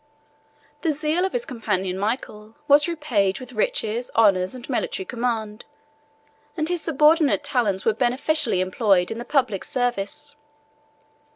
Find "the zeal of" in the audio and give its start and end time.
0.81-1.31